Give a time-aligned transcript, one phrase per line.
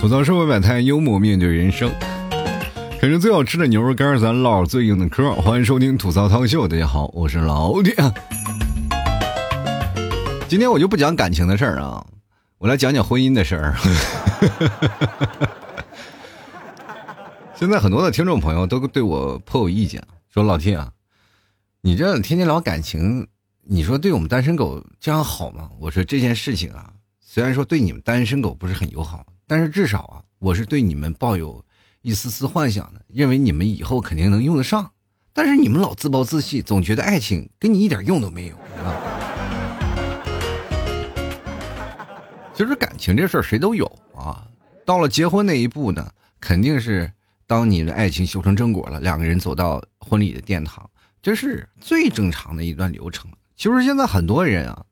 [0.00, 1.92] 吐槽社会百态，幽默面对人生。
[2.98, 5.30] 啃着最好吃的牛肉干，咱唠最硬的嗑。
[5.34, 7.94] 欢迎收听吐槽涛秀，大家好，我是老铁。
[10.48, 12.02] 今天我就不讲感情的事儿啊，
[12.56, 13.76] 我来讲讲婚姻的事儿。
[17.54, 20.90] 现在很多的听众朋友都对我颇有意见，说老铁啊，
[21.82, 23.28] 你这天天聊感情，
[23.66, 25.68] 你说对我们单身狗这样好吗？
[25.78, 29.26] 我说这件事情啊，虽然说对你们单身狗不是很友好。
[29.50, 31.64] 但是至少啊，我是对你们抱有
[32.02, 34.92] 一丝丝幻想的，认为你们以后肯定能用得上。
[35.32, 38.94] 但是你们老自暴自弃，总觉得爱情跟你一点用都没有啊。
[42.54, 44.46] 其实感情这事儿谁都有啊，
[44.86, 47.12] 到了结婚那一步呢，肯定是
[47.48, 50.88] 当你的爱情修成正果了，两个人走到婚礼的殿堂，
[51.20, 53.28] 这是最正常的一段流程。
[53.56, 54.84] 其实现在很多人啊，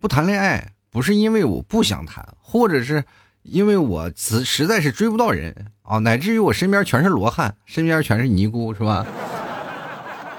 [0.00, 3.04] 不谈恋爱不是因为我不想谈，或者是。
[3.50, 9.06] 因为我实实在是追不到人啊，乃至于我身边全是罗汉，身边全是尼姑，是吧？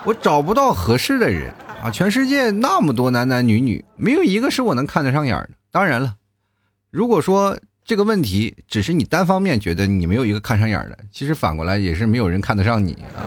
[0.06, 1.52] 我找不到合适的人
[1.84, 1.90] 啊！
[1.92, 5.50] 全世界那么多男男女女，没有一个是我能看得上眼的。
[5.72, 6.16] 当然了，
[6.92, 13.26] 如果说这个问题只是你单方面觉得你没有一个看上眼的，其实反过来也是没有人看得上你啊。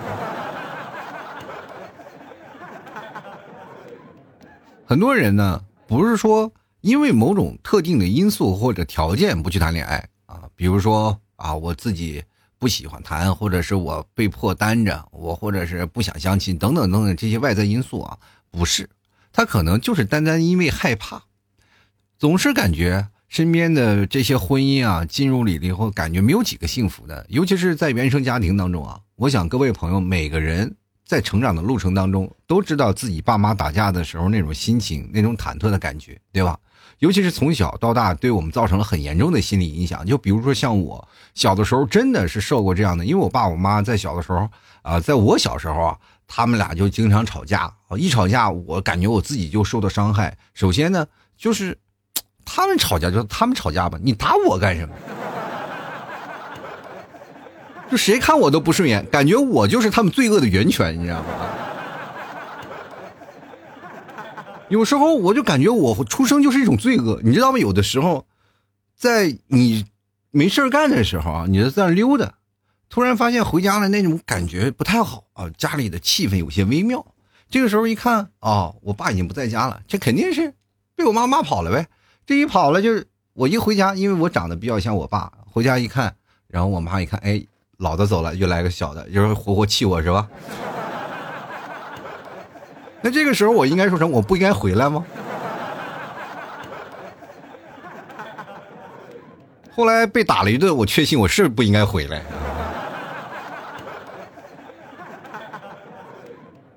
[4.86, 6.52] 很多人呢，不是说。
[6.83, 12.22] 因为某种特定的因素或者条件不去谈恋爱啊，比如说啊，我自己
[12.58, 18.19] 不喜欢谈，或者是我被迫单着，我或者是不想相亲等等等等这些外在因素啊，
[18.50, 18.91] 不是，
[19.33, 21.22] 他可能就是单单因为害怕，
[22.19, 30.74] 总是感觉身边的这些婚姻啊，进入里了以后，感觉没有几个幸福的，尤其是在原生家庭当中啊，我想各位朋友每个人。
[31.05, 36.58] 在成长的路程当中，都知道自己爸妈打架的时候那种心情、那种忐忑的感觉，对吧？
[37.03, 40.06] 尤其是从小到大，对我们造成了很严重的心理影响。
[40.06, 44.48] 就比如说像我小的时候，真的是受过这样的，因为我爸我妈在小的时候
[44.83, 45.98] 啊，在我小时候啊，
[46.29, 50.39] 他们俩就经常吵架，一吵架，我感觉我自己就受到伤害。
[50.55, 51.05] 首先呢，
[51.36, 51.77] 就是
[52.45, 54.95] 他们吵架就他们吵架吧，你打我干什么？
[57.90, 61.24] 就谁看我都不顺眼，感觉我就是他们罪恶的源泉，你知道吗？
[64.72, 67.58] 有时候我就感觉我出生就是一种罪恶，你知道吗？
[67.58, 68.27] 有的时候，
[68.96, 69.84] 在你
[70.30, 72.36] 没事干的时候啊，你在那溜达，
[72.88, 77.05] 突然发现回家了那种感觉不太好啊，家里的气氛有些微妙。
[77.50, 80.55] 这个时候一看啊，我爸已经不在家了，这肯定是
[80.96, 81.86] 被我妈骂跑了呗。
[82.24, 86.16] 这一跑了就是我一回家，因为我长得比较像我爸，回家一看，
[86.48, 87.44] 然后我妈一看，哎。
[87.78, 90.28] 老的走了，又来个小的，就是活活气我是吧？
[93.02, 94.17] 那这个时候我应该说什么？
[94.17, 95.05] 我不应该回来吗？
[99.74, 102.23] 后来被打了一顿，我确信我是不应该回来。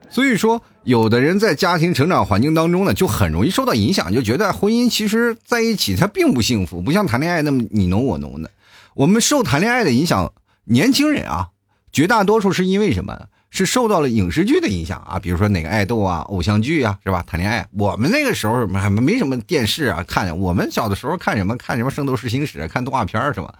[0.10, 8.50] 所以说，有的人在家庭成长环境当中呢，就很容易受到影响，就觉得婚姻其实在一起他并不幸福，不像谈恋爱那么你侬我侬的。
[8.94, 10.32] 我们受谈恋爱的影响。
[10.68, 11.50] 年轻人啊，
[11.92, 13.28] 绝大多数是因为什么？
[13.56, 17.24] 是受到了影视剧的影响啊，比如说哪个爱豆啊、偶像剧啊，是吧？
[17.26, 21.56] 谈恋爱，我们那个时候还没什么电视啊，看我们小的时候看什么？
[21.58, 22.64] 看什么《圣斗士星矢》？
[22.68, 23.54] 看动画片是吧？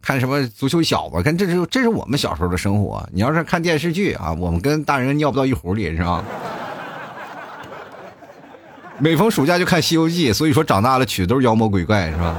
[0.00, 1.22] 看什么足球小子？
[1.22, 3.06] 看这是这是我们小时候的生活。
[3.12, 6.24] 你要是看电视剧啊，我们跟大人尿不到一壶里，是吧？
[8.98, 12.36] 每逢暑假就看《西游记》，所以说长大了娶的都是妖魔鬼怪，是吧？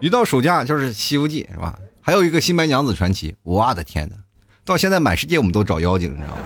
[0.00, 1.78] 一到暑假就是《西游记》是吧？
[2.06, 4.16] 还有一个《新白娘子传奇》，我的天哪！
[4.62, 6.42] 到现在满世界我们都找妖精，你知道吗？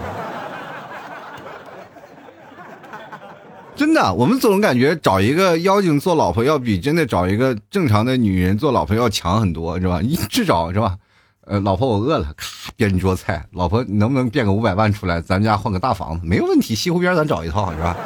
[3.74, 9.98] 真的，我们总感觉找一个妖精做老婆要比真的找一个正常的女人做老婆要强很多，是吧？
[10.06, 10.96] 一直找是吧？
[11.44, 13.44] 呃，老婆我饿了，咔变一桌菜。
[13.50, 16.24] 老婆能不能变个五百万出来，咱们家换个大房子？
[16.24, 17.96] 没有问题，西湖边咱找一套是吧？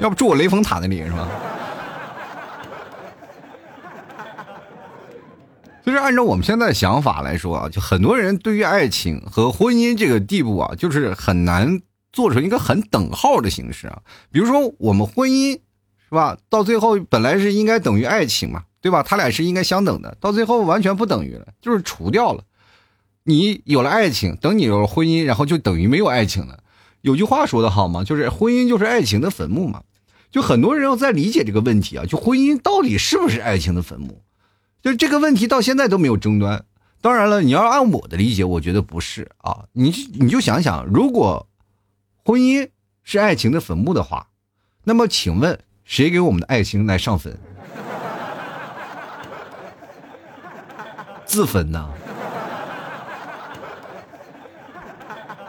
[0.00, 1.26] 要不住我雷峰塔那里是吧？
[5.94, 11.80] 实按照我们现在的想法来说啊，就很多人对于爱情和婚姻这个地步啊，就是很难
[12.12, 14.02] 做成一个很等号的形式啊。
[14.30, 19.02] 比如说我们婚姻是吧，到最后本来是应该等于爱情嘛，对吧？
[19.02, 22.42] 他俩是应该相等的，到最后完全不等于了，就是除掉了。
[23.24, 26.58] 你有了爱情，等你有了婚姻，然后就等于没有爱情了。
[27.00, 28.04] 有句话说的好吗？
[28.04, 29.82] 就是婚姻就是爱情的坟墓嘛。
[30.30, 34.23] 就很多人要在理解这个问题啊，就婚姻到底是不是爱情的坟墓？
[34.84, 36.62] 就这个问题到现在都没有争端。
[37.00, 39.64] 当然了，你要按我的理解，我觉得不是啊。
[39.72, 39.90] 你
[40.20, 41.48] 你就想想，如果
[42.22, 42.68] 婚姻
[43.02, 44.28] 是爱情的坟墓的话，
[44.84, 47.34] 那么请问谁给我们的爱情来上坟？
[51.24, 51.90] 自焚呢？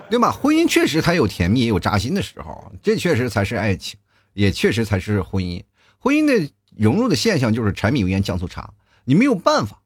[0.09, 0.31] 对吧？
[0.31, 3.99] 婚姻确实它有甜蜜，也有扎心的时候，这确实才是爱情，
[4.31, 5.61] 也确实才是婚姻。
[5.99, 8.71] 婚姻的融入的现象就是柴米油盐酱醋茶，
[9.05, 9.81] 你没有办法。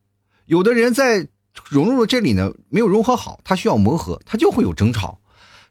[0.46, 1.28] 有的人在
[1.70, 5.20] 融入了这里呢，没有融合好，他需要磨合，他就会有争吵。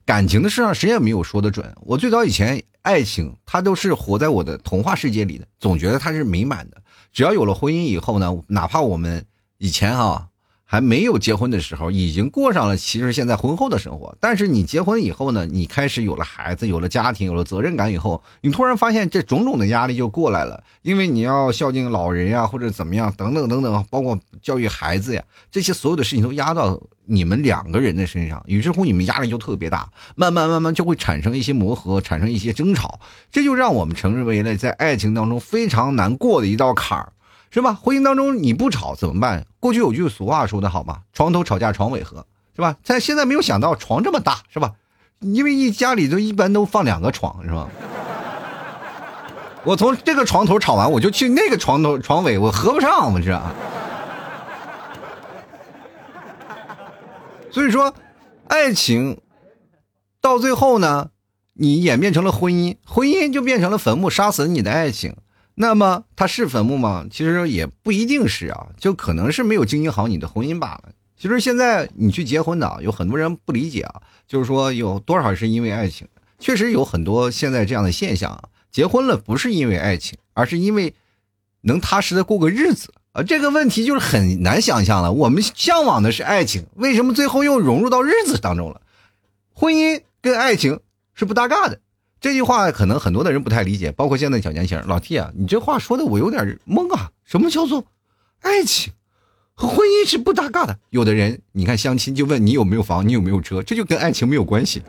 [0.05, 1.75] 感情的事上，谁也没有说得准。
[1.81, 6.81] 我最早以前爱情，他都是活在我的童话世界里的，总觉得他是美满的。
[7.13, 9.27] 只要有了婚姻以后呢，哪怕我们
[9.59, 10.28] 以前啊。
[10.71, 14.15] 还没有结婚的时候，已经过上了其实现在婚后的生活。
[14.21, 33.01] 但是你结婚以后呢，你开始有了孩子，有了家庭，有了责任感以后，你突然发现这种种的压力就过来了，因为你要孝敬老人呀，或者怎么样，等等等等，包括教育孩子呀，这些所有的事情都压到你们两个人的身上，于是乎你们压力就特别大，慢慢慢慢就会产生一些磨合，产生一些争吵，
[33.33, 37.11] 这就让我们成为了在爱情当中非常难过的一道坎儿。
[37.51, 37.75] 是吧？
[37.75, 39.47] 婚姻当中你不吵怎么办？
[39.61, 42.77] 过去有句俗话说的好嘛，“床头吵架床尾和”，是吧？
[42.85, 44.75] 但现在没有想到床这么大，是吧？
[45.21, 47.69] 因为一家里都一般都放两个床，是吧？
[49.65, 53.41] 我从这个床头吵完，我就去那个床头床尾，我合不上，我这。
[57.51, 57.93] 所以说，
[58.47, 59.21] 爱情
[60.21, 61.11] 到最后呢，
[61.55, 65.17] 你演变成了婚姻，婚姻就变成了坟墓，杀死你的爱情。
[65.61, 67.07] 那么它是坟墓吗？
[67.11, 70.91] 其实也不一定是啊，就可能是没有经营好你的婚姻罢了。
[71.19, 76.07] 其实现在你去结婚的，有很多人不理解啊，就是说有多少是因为爱情？
[76.39, 80.95] 确实有很多现在这样的现象啊，结婚了不是因为爱情，而是因为
[81.63, 83.25] 能踏实的过个日子啊。
[83.25, 85.11] 这个问题就是很难想象了。
[85.11, 88.81] 我们向往的是爱情，为什么最后又融入到日子当中了？
[89.53, 90.79] 婚姻跟爱情
[91.15, 91.81] 是不搭嘎的。
[92.21, 97.11] 这句话可能很多的人不太理解，包括现在小年轻老 T 啊，你这话说的我有点懵啊！
[97.25, 97.85] 什么叫做
[98.41, 98.93] 爱情
[99.55, 100.79] 和婚姻是不搭嘎的？
[100.91, 104.83] 有的人你看相亲就问你有没有房，你有没有车，这就跟爱情没有关系，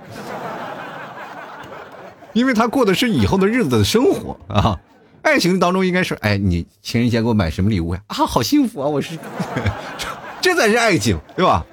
[2.33, 4.79] 因为他过的是以后的日子的生活啊。
[5.21, 8.01] 爱情当中应该是，哎，你情人节给我买什么礼物呀？
[8.07, 8.87] 啊，好幸福啊！
[8.87, 9.19] 我是，
[10.41, 11.63] 这才是爱情，对吧？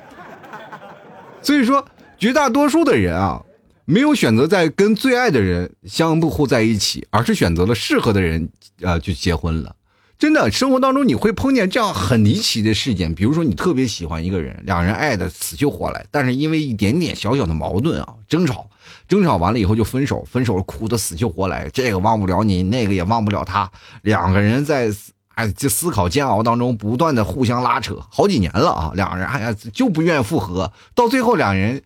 [1.41, 1.87] 所以说，
[2.19, 3.41] 绝大多数的人啊。
[3.87, 8.49] 没有选择在跟最爱的人相互在一起，而是选择了适合的人，
[8.83, 9.75] 啊，就结婚了。
[10.19, 18.69] 真的，生活当中你会碰见这样很离奇的事件，比如说你特别喜欢一个人，两人爱的死去活来，但是因为一点点小小的矛盾啊，争吵，
[19.07, 23.71] 争吵完了以后就分手，分手哭的死去活来，这个忘不了你，那个也忘不了他，
[24.03, 24.91] 两个人在
[25.35, 31.83] 哎这思考煎熬当中不断的互相拉扯，好几年了啊，两人哎呀就不愿意复合，到最后两人，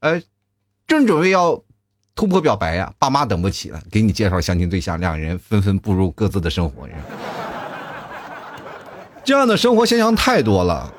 [0.00, 0.20] 呃。
[0.88, 1.62] 正准备要
[2.14, 6.88] 突破表白呀，爸妈等不起了，给你介绍相亲对象，两人纷纷步入各自的生活。
[9.22, 10.92] 这样的生活现象太多了。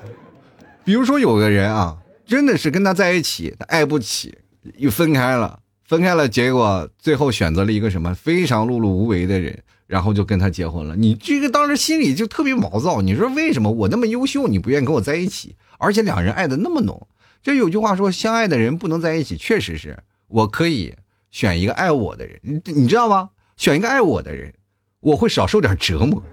[0.83, 4.38] 比如说，有个人啊，真的是跟他在一起，他爱不起，
[4.77, 10.95] 又分开了，分开了，结果最后选择了一个什么非常碌碌无为的人，然后就跟他结婚了。
[10.95, 17.07] 你这个当时心里就特别毛躁，你说为什么我那么优秀，你不愿意跟我在一起，而且两人爱的那么浓？
[17.41, 19.97] 这有句话说，相爱的人不能在一起，确实是
[20.27, 20.95] 我可以
[21.31, 23.30] 选一个爱我的人，你你知道吗？
[23.56, 24.54] 选一个爱我的人，
[24.99, 26.21] 我会少受点折磨。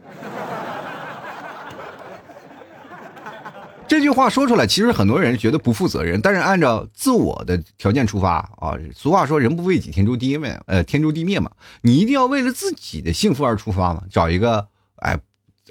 [3.87, 11.53] 这句话说出来，其实很多人觉得不负责任，但是按照自我的条件出发啊，俗话说人不为己，天诛地灭，呃，天诛地灭嘛，
[11.83, 14.67] 你一定要为了自己的幸福而出发嘛，找一个
[14.97, 15.21] 哎。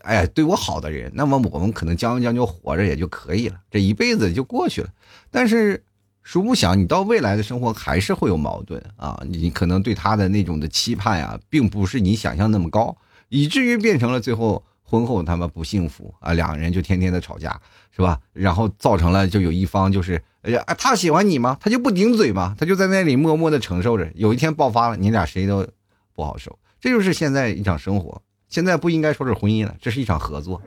[0.05, 4.89] 哎，对我好的人，那么我们可能将就将就活着也就可以了，这一辈子就过去了。
[5.31, 5.83] 但是，
[6.21, 9.19] 殊不想你到未来的生活还是会有矛盾啊！
[9.27, 12.95] 你可能对他的那种的期盼啊，并不是你想象那么高，
[13.29, 17.59] 以至于变成了最后婚后他们不幸福啊，两个人就天天的吵架，
[17.95, 18.19] 是吧？
[18.33, 21.57] 然后造成了就有一方就是，哎呀，他喜欢你吗？
[21.59, 22.55] 他就不顶嘴吗？
[22.57, 25.67] 他就在那里默默的承受着，有一天爆发了，你俩谁都
[26.13, 26.57] 不好受。
[26.79, 28.21] 这就是现在一场生活。
[28.55, 30.61] 现在不应该说是婚姻了，这是一场合作。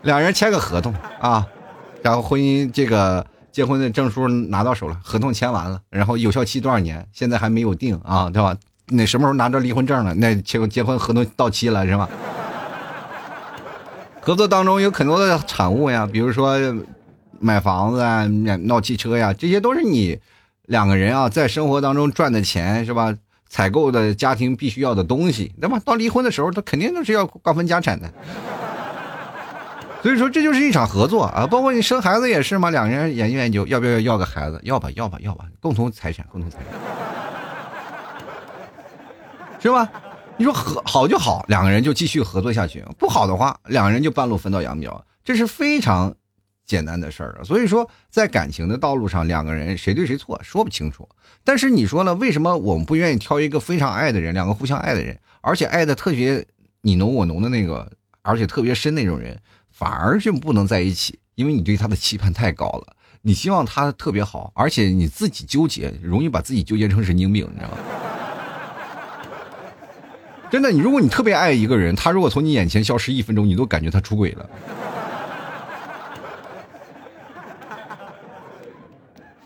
[0.00, 1.46] 两人签个合同啊，
[2.00, 7.06] 然后婚姻这个结婚的证书拿到手了，合同签完了，然后有效期多少年？
[7.12, 8.56] 现在还没有定啊，对吧？
[8.86, 10.14] 那什么时候拿着离婚证了？
[10.14, 12.08] 那结结婚合同到期了是吧？
[14.22, 16.56] 合作当中有很多的产物呀，比如说
[17.38, 18.26] 买房子啊、
[18.62, 20.18] 闹汽车呀，这些都是你
[20.62, 23.14] 两个人啊在生活当中赚的钱是吧？
[23.50, 25.78] 采购的家庭必须要的东西，对吧？
[25.84, 28.10] 到离婚的时候，他肯定都是要瓜分家产的。
[30.02, 31.46] 所以说，这就是一场合作啊！
[31.46, 34.58] 包括你生孩子也是嘛，两个人研究研究，要不要要个孩子？
[34.62, 36.66] 要吧，要吧，要吧，共同财产，共同财产。
[39.60, 39.86] 是吧？
[40.38, 45.04] 你说合好就好，两个人就继续合作下去；不好的话，两个人就半路分道扬镳。
[45.22, 46.14] 这是非常
[46.70, 51.08] 简单的事儿所以说，在感情的道路上，两个人谁对谁错说不清楚。
[51.42, 56.46] 但是你说了，为什么我们不愿意挑一个非常爱的人，两个互相爱的人，而且爱的特别
[56.82, 57.90] 你侬我侬的那个，
[58.22, 59.36] 而且特别深那种人，
[59.68, 61.18] 反而就不能在一起？
[61.34, 67.78] 因为你对他的期盼太高了，你希望他特别好，而且你自己纠结，容易把自己纠结成神经病，你知道吗？
[70.52, 74.48] 真的，你如果你特别爱一个人，他如果从你眼前消失一分钟，你都感觉他出轨了。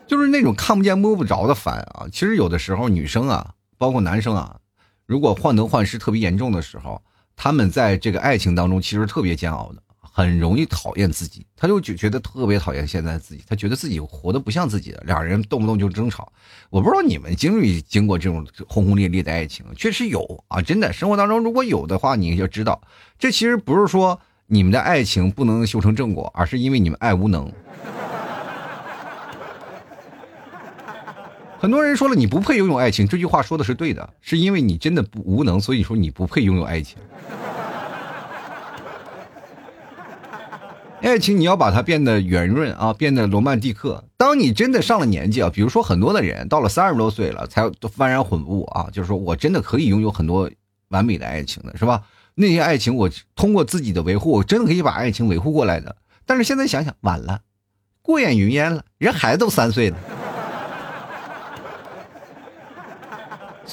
[0.06, 2.06] 就是那种看不见摸不着的烦啊！
[2.12, 4.56] 其实有的时候女生啊，包括男生啊，
[5.06, 7.00] 如果患得患失特别严重的时候，
[7.34, 16.30] 他们在这个爱情当中其实特别煎熬的，很容易讨厌自己，他就觉觉得特别讨厌现在自己，他觉得自己活得不像自己的，两人动不动就争吵。
[16.70, 22.80] 我不知道你们经历经过这种轰轰烈烈的爱情，确实有啊，真的生活当中如果有的话，你就知道，
[23.18, 27.50] 这其实不是说你们的爱情不能修成正果，而是因为你们爱无能。
[31.64, 36.98] 很多人说了，你不配拥有爱情，这句话说的是对的，是因为你真的不无能，所以说你不配拥有爱情。
[41.00, 44.04] 爱情你要把它变得圆润啊，变得罗曼蒂克。
[44.18, 50.50] 当你真的上了年纪啊，比如说很多的人到了三十多岁了才幡然悔悟啊，就是说我真的可以拥有很多
[50.88, 52.02] 完美的爱情的，是吧？
[52.34, 55.96] 那些爱情我通过自己的维护，我真的可以把爱情维护过来的。
[56.26, 57.40] 但是现在想想，晚了，
[58.02, 59.96] 过眼云烟了，人孩子都三岁了。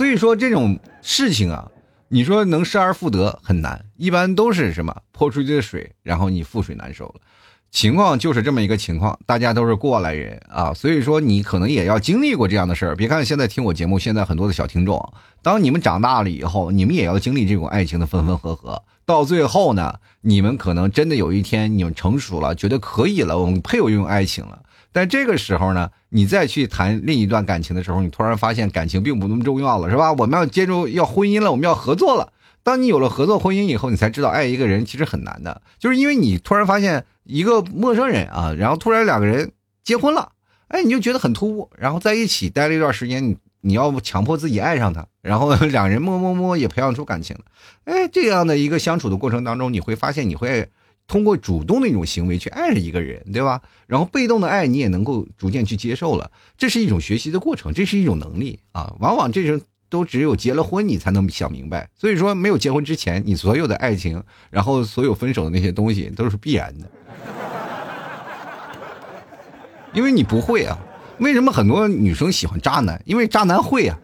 [0.02, 1.70] 所以说这种事情啊，
[2.08, 7.22] 你说能失而复得很难，一般都是什么泼出去的水，然后你覆水难收了。
[7.70, 12.96] 情况就是这么一个情况，大家都是过来人啊， 所以说你可能也要经历过这样的事儿。
[12.96, 18.82] 别看现在听我节目，现在很多的小听众，当你们长大了以后，你们也要经历这种爱情的分分合合。
[19.06, 24.64] 到最后呢，你们可能真的有一天你们成熟了，觉得可以了，我们配有这种爱情了。
[24.94, 30.12] 但这个时候呢，你再去谈另一段感情的时候，你突然发现感情并不那么重要了，是吧？
[30.14, 32.34] 我们要接触要婚姻了，我们要合作了。
[32.64, 39.52] 当你有了合作婚姻以后，你才知道爱一个人其实很难的，就是因为你突然发现一个陌生人啊，然后突然两个人
[39.84, 40.34] 结婚了，
[40.68, 41.70] 哎，你就觉得很突兀。
[41.78, 47.44] 然后在一起待了一段时间，你你要强迫自己爱上他，然后 两人摸摸摸也培养出感情了。
[47.86, 50.70] 哎，这样的一个相处的过程当中，你会发现你会。
[51.12, 53.62] 通过主动的一种行为去爱着一个人，对吧？
[53.86, 58.96] 然后被动的爱你也能够逐渐去接受了，这是一种学习的过程，这是一种能力啊。
[59.02, 61.90] 往往这种都只有结了婚你才能想明白。
[61.98, 66.90] 所以说，没有结婚之前，你所有的爱情，然后所有分手的那些东西都是必然的，
[69.92, 70.80] 因为你不会啊。
[71.18, 73.02] 为什么很多女生喜欢渣男？
[73.04, 74.00] 因为渣男会啊，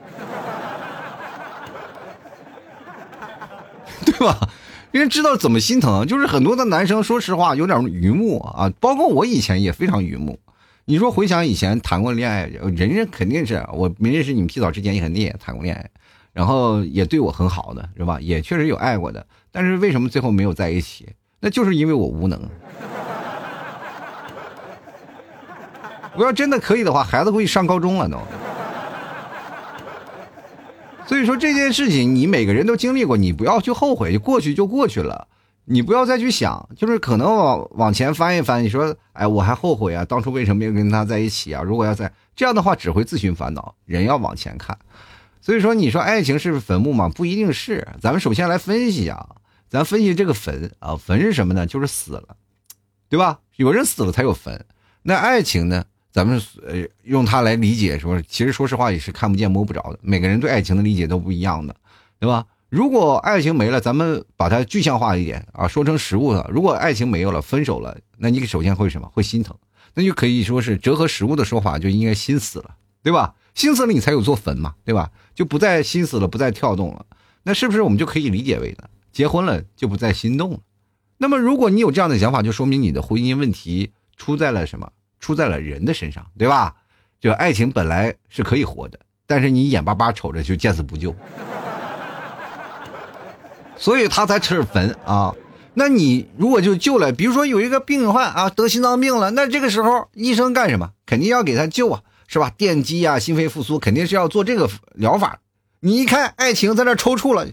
[4.06, 4.38] 对吧？
[4.98, 10.40] 因为知道怎么心疼，就是很多的男生，说实话有点榆木啊，包括我以前也非常榆木。
[10.86, 15.88] 你说回想以前谈过恋爱，人家肯定是我没认识你们皮早之前也肯定也谈过恋爱，
[16.34, 18.20] 然后也对我很好的，是吧？
[18.20, 21.06] 也确实有爱过的，但是为什么最后没有在一起？
[21.42, 22.42] 那就是因为我无能。
[26.18, 28.18] 我要真的可以的话，孩子会上高中了都。
[31.08, 35.28] 所以说这件事情，你每个人都经历过，你不要去后悔，就过去就过去了，
[35.64, 41.64] 你不要再去想，就是可能往往前翻一翻，你说，哎，我还后悔啊，当初为什么没有跟他在一起啊？
[41.64, 43.74] 如果要在这样的话，只会自寻烦恼。
[43.86, 44.78] 人要往前看，
[45.40, 47.08] 所以说，你说爱情是坟墓吗？
[47.08, 47.88] 不一定是。
[48.02, 49.30] 咱们首先来分析啊，
[49.70, 51.66] 咱分析这个坟啊，坟是什么呢？
[51.66, 52.36] 就是死了，
[53.08, 53.40] 对吧？
[53.56, 54.66] 有人死了才有坟。
[55.04, 55.86] 那爱情呢？
[56.18, 60.00] 咱们呃用它来理解说，其实说实话也是看不见摸不着的。
[60.02, 61.76] 每个人对爱情的理解都不一样的，
[62.18, 62.44] 对吧？
[62.70, 66.50] 如果爱情没了，咱们把它具象化一点啊，说成实物了。
[66.52, 69.08] 如果爱情没有了，分手了，那你首先会什么？
[69.14, 69.56] 会心疼，
[69.94, 72.72] 那就可以说是折合实物的说法，就应该心死了，
[73.04, 73.36] 对吧？
[73.54, 75.12] 心死了你才有座坟嘛，对吧？
[75.36, 77.06] 就不再心死了，不再跳动了，
[77.44, 78.90] 那是不是我们就可以理解为呢？
[79.12, 80.60] 结婚了就不再心动了？
[81.20, 84.90] 那么如果你有这样的想法，就说明你的婚姻问题出在了什么？
[85.20, 86.76] 出在了人的身上，对吧？
[87.20, 91.16] 就爱情本来是可以活的，但是你眼巴巴瞅着就见死不救，
[93.76, 95.34] 所以他才吃坟啊。
[95.74, 100.92] 那你如果就救了，比如说有一个病患啊得心脏病了，那这个时候医生干什么？
[101.08, 102.52] 肯定要给他救啊，是吧？
[102.56, 105.40] 电击啊，心肺复苏，肯定是要做这个疗法。
[105.80, 107.48] 你一看爱情在那抽搐了，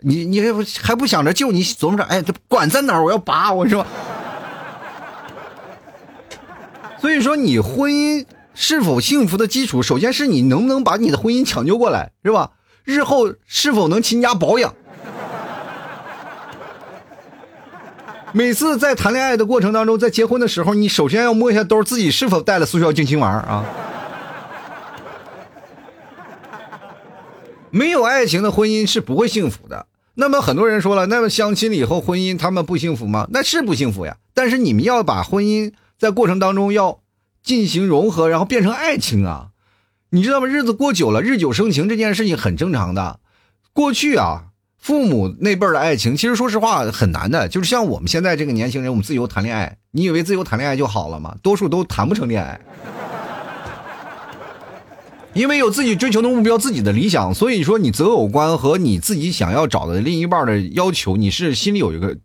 [0.00, 1.52] 你你还不还不想着救？
[1.52, 3.04] 你琢磨着，哎，这管在哪儿？
[3.04, 3.86] 我要拔，我说。
[7.00, 8.24] 所以说，你婚姻
[8.54, 12.52] 是否幸福的基础，首先是你能不能把你的婚姻抢救过来，是吧？
[12.84, 14.74] 日后是否能勤加保养。
[18.32, 23.64] 每次在谈恋爱的过程当中，在结婚的时候，你首先要摸一下兜，自己是否带了速效救心丸啊？
[27.70, 29.86] 没有爱情的婚姻是不会幸福的。
[30.14, 33.26] 那么很多人说了，那么相亲了以后婚姻他们不幸福吗？
[33.30, 34.16] 那是不幸福呀。
[34.32, 37.00] 但是你们要把婚姻在过程当中要
[37.42, 39.48] 进行融合，然后变成爱情啊。
[40.10, 40.46] 你知道吗？
[40.46, 43.20] 日子过久了，日久生情这件事情很正常的。
[43.72, 44.44] 过去啊。
[44.78, 47.48] 父母那辈儿的爱情，其实说实话很难的。
[47.48, 51.34] 就是像我们现在这个年轻人，我们自由谈恋爱，你以为自由谈恋爱就好了吗？
[51.42, 52.60] 多数都谈不成恋爱，
[55.34, 62.16] 因为有自己追求的目标、自己的理想，所以说你择偶观和你自己想要找的另一半的要求，你是心里有一个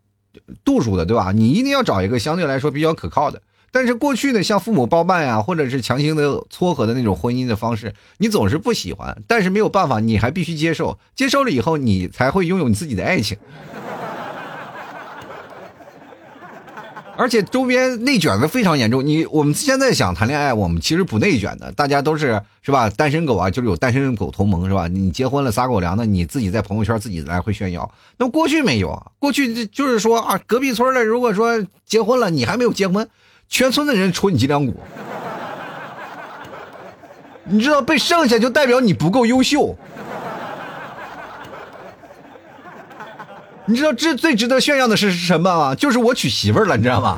[0.63, 1.31] 度数的，对吧？
[1.31, 3.41] 你一定要找一个相对来说比较可靠的。
[3.71, 10.99] 但是过去呢，像父母包办呀，或者是强行的撮合的那种婚姻的方式，你总是不喜欢，但是没有办法，你还必须接受。
[11.15, 13.37] 接受了以后，你才会拥有你自己的爱情。
[17.17, 19.05] 而且周边内卷的非常严重。
[19.05, 22.89] 你我们现在想谈恋爱，我们其实不内卷的，大家都是是吧？
[22.89, 24.87] 单身狗啊，就是有单身狗同盟是吧？
[24.87, 27.89] 你结婚了撒狗粮的，你自己在朋友圈自己来回炫耀。
[28.17, 33.07] 那过去没有啊，过去就是说啊，隔壁村的如果说结婚了，你还没有结婚。
[33.51, 34.73] 全村的人戳你脊梁骨，
[37.43, 39.75] 你知道被剩下就代表你不够优秀。
[43.65, 45.75] 你知道这最值得炫耀的是什么吗？
[45.75, 47.17] 就是我娶媳妇儿了，你知道吗？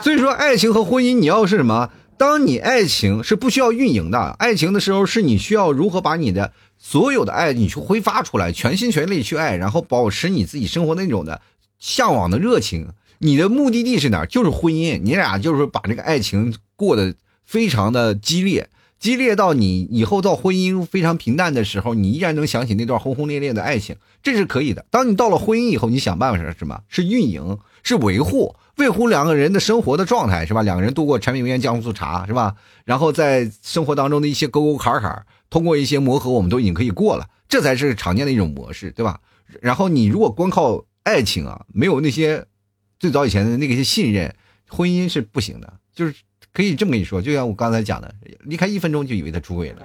[0.00, 1.90] 所以说，爱情和婚姻，你要是什么？
[2.16, 11.40] 当你爱情是不需要运营的，爱情的时候是你需要如何把你的所有的爱你去挥发出来，全心全力去爱，然后保持你自己生活那种的
[11.80, 12.88] 向往的热情。
[13.24, 14.26] 你的目的地是哪儿？
[14.26, 15.00] 就是婚姻。
[15.00, 17.14] 你俩就是把这个爱情过得
[17.44, 23.94] 非常的激烈，激烈到你以后到婚姻非常平淡的时候，你依然能想起那段轰轰烈烈的爱情，
[24.24, 24.84] 这是可以的。
[24.90, 26.80] 当你到了婚姻以后，你想办法是什么？
[26.88, 30.62] 是运营，是维护，维护两个人的生活的状态，是吧？
[30.62, 32.56] 两个人度过柴米油盐酱醋茶，是吧？
[32.84, 39.20] 然后在生活当中的一些沟沟坎坎，通过一些磨合，我们都已经可以过了，这才是常见的一种模式，对吧？
[39.60, 42.46] 然后你如果光靠爱情啊，没有那些。
[43.02, 44.32] 最早以前的那个些信任，
[44.68, 46.14] 婚姻是不行的，就是
[46.52, 49.84] 可以这么跟你说，就像我刚才讲的，离开一分钟就以为他出轨了。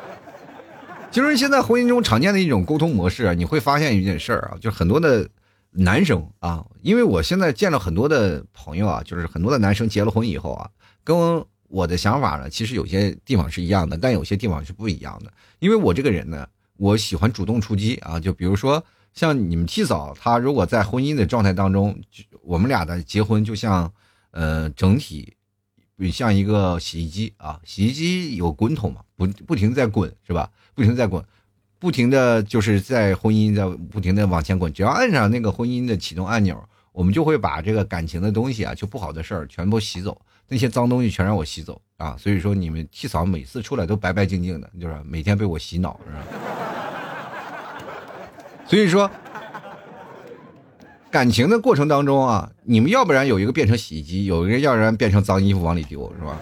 [1.10, 5.26] 就是现在婚姻中常见的一种沟通模式啊，你会发现一件事儿啊，就很多的
[5.70, 10.68] 男生啊，因为我现在见了很多的朋友啊，就是很多的男生结了婚以后啊，
[11.02, 15.32] 跟我的想法呢，其实有些地方是一样的，但有些地方是不一样的。
[15.58, 18.84] 因为我这个人呢，我喜欢主动出击啊，就比如说。
[19.14, 21.96] 像你们七嫂，她如果在婚姻的状态当中，
[22.42, 23.92] 我们俩的结婚就像，
[24.32, 25.34] 呃，整体，
[26.12, 30.50] 像一个洗衣机啊，洗衣机有滚筒嘛，不不停在滚是吧？
[30.74, 31.24] 不停在滚，
[31.78, 42.16] 不停的就是在婚姻在不停的往前滚，只要按上那个婚姻的启动按钮，我们就会把这个感情的东西啊，就不好的事儿全部洗走，那些脏东西全让我洗走啊。
[42.18, 46.83] 所以说你们七嫂每次出来都白白净净的，就是每天被我洗脑是吧？
[48.66, 49.10] 所以说，
[51.10, 56.36] 感情的过程当中啊，你们要不然有一个变成洗衣机，有一个要不然变成脏衣服往里丢，是吧？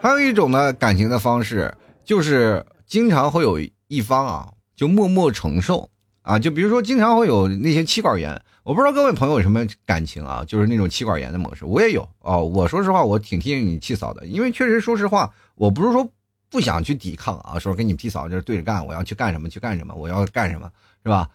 [0.00, 5.88] 还有一种呢，感情的方式就是经常会有一方啊，就默默承受
[6.22, 12.44] 啊，就比如说经常会有那些妻管严，我不知道各位朋友有什么感情啊，就是那种妻管严的模式，我也有哦。
[12.44, 16.06] 我说实话，我挺替你气嫂的，因为确实说实话，我不是说。
[16.50, 20.70] 不想去抵抗啊，说跟你屁嫂就是对着干，我要去干什么去干什么，我要干什么
[21.02, 21.28] 是吧？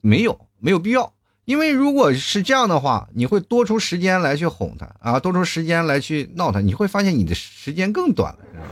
[0.00, 1.12] 没有没有必要，
[1.44, 8.66] 因为如果是这样的话，你会多出时间来去哄他啊，多出时间来去闹他，你会发现你的时间更短了，是吧？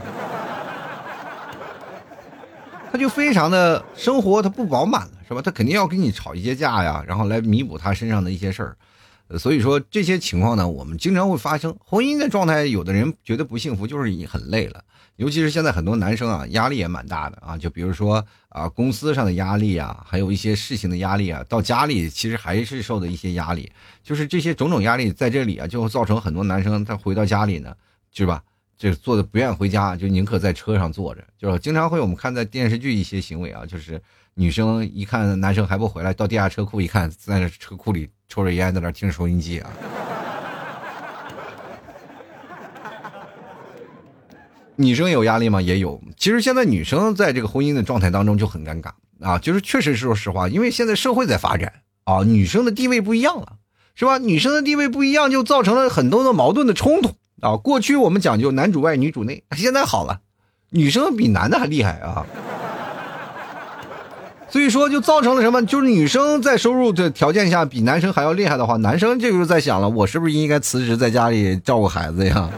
[2.91, 5.41] 他就非常的生活他不饱满了，是吧？
[5.41, 8.77] 他肯定要跟你吵一些架呀，然后来弥补他身上的一些事儿。
[9.39, 11.75] 所以说这些情况呢，我们经常会发生。
[11.83, 14.83] 婚姻的状态，有的人觉得不幸福，就是你很累了。
[15.17, 17.57] 尤其是现在很多男生啊，压力也蛮大的啊。
[17.57, 23.71] 就比如说啊，公司上的压力啊，还有一些事情的压力啊，到家里其实还是受的一些压力。
[24.03, 27.75] 就是这些种种压力在这里啊，就会造成很多男生他回到家里呢，
[28.13, 28.41] 是吧？
[28.77, 31.23] 就坐的不愿回家，就宁可在车上坐着。
[31.37, 34.01] 就是经常会我们看在电视剧一些行为啊，就是
[34.33, 38.09] 女生一看男生还不回来，到地下车库一看，在那车库里。
[38.27, 39.71] 抽着烟在那听收音机啊！
[44.77, 45.61] 女生有压力吗？
[45.61, 46.01] 也有。
[46.17, 48.89] 其实现在女生在这个婚姻的状态当中就很尴尬
[49.21, 51.71] 啊，就是确实是说实话，因为现在社会在发展
[52.03, 53.53] 啊，女生的地位不一样了，
[53.95, 54.17] 是吧？
[54.17, 57.11] 女生的地位不一样，就造成了很多的矛盾的冲突
[57.41, 57.55] 啊。
[57.57, 60.19] 过去我们讲究男主外女主内， 现在好了，
[60.71, 62.25] 女生比男的还厉害啊。
[64.49, 65.65] 所以说就造成了什么？
[65.65, 72.49] 就是女生在收入的条件下比男生还要厉害的话，男生这就是在想了，我是不是应该辞职在家里照顾孩子呀？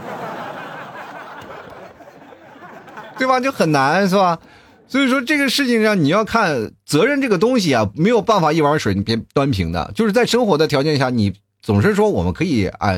[3.18, 3.40] 对吧？
[3.40, 4.38] 就很难是吧？
[4.86, 9.92] 所以说这个事情上你要看责任这个东西啊，没有办法一碗水你别端平的。
[9.94, 12.94] 就是在生活的条件下，你总是说我们可以啊，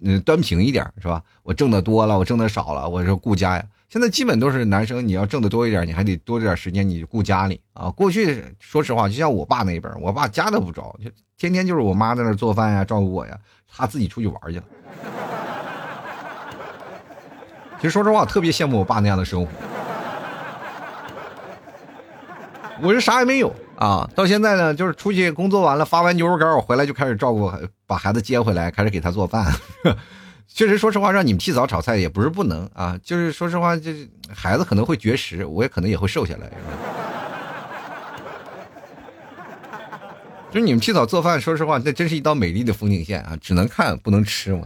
[0.00, 1.22] 嗯，端平一点是吧？
[1.42, 3.64] 我挣的多了，我挣的少了，我说顾家呀。
[3.90, 7.90] 现在基本都是男生，你要挣的多一点，你还得多点时间你顾家里啊。
[7.90, 14.64] 过去说实话，就像我爸那一辈我爸家都不着，就天天就是我妈在那做饭呀，照顾我呀，他自己出去玩去了。
[17.80, 19.50] 其实说实话，我特别羡慕我爸那样的生活。
[22.80, 27.52] 我是啥也没有啊，到现在呢，就是出去工作完了，发完牛肉干，我回来就开始照顾，
[27.86, 29.52] 把孩子接回来，开始给他做饭。
[30.46, 32.98] 确实，说实话，让你们替早炒菜也不是不能啊。
[33.02, 36.50] 就是说实话，就是孩子可能会绝食，我也可能也会瘦下来。
[40.50, 44.62] 就是你们替早做饭，说实话，那真是一道美丽的风景线啊，只能看不能吃嘛。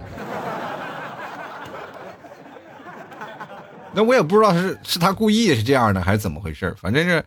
[3.95, 7.25] 那我也不知道是是他故意是这样的，还是怎么回事反正是，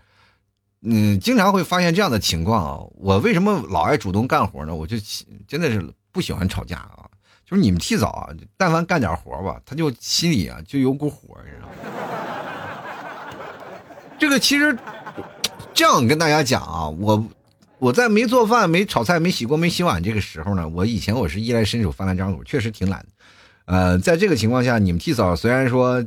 [0.81, 2.83] 嗯，经常会发现这样的情况啊。
[2.95, 4.73] 我为什么老爱主动干活呢？
[4.73, 4.97] 我就
[5.47, 7.05] 真的是不喜欢吵架啊。
[7.47, 11.73] 就是你们替早啊，但凡干点活吧，他就心里啊就有股火，你知道吗？
[14.17, 14.75] 这个其实
[15.73, 17.23] 这样跟大家讲啊，我
[17.77, 23.05] 我在没做饭、没炒菜、没洗锅、没洗碗这个时候呢，我以前我是衣来伸手、饭来张口，确实挺懒。
[23.65, 26.03] 呃，在这个情况下，你们替早虽然说